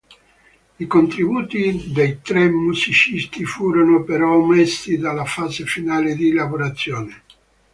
I 0.79 0.87
contributi 0.87 1.91
dei 1.91 2.21
tre 2.23 2.49
musicisti 2.49 3.45
furono 3.45 4.01
però 4.03 4.33
omessi 4.35 4.97
dalla 4.97 5.25
fase 5.25 5.63
finale 5.67 6.15
di 6.15 6.33
lavorazione. 6.33 7.21